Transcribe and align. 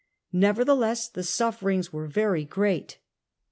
Nevertheless 0.33 1.07
the 1.09 1.21
sufferings 1.21 1.93
were 1.93 2.07
very 2.07 2.43
great. 2.43 2.97